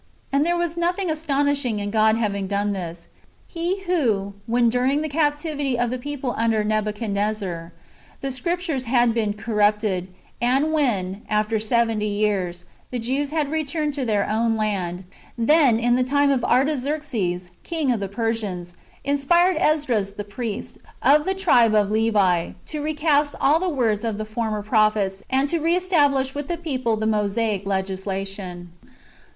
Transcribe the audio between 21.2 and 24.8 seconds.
the tribe of Levi, to recast^ all the words of the former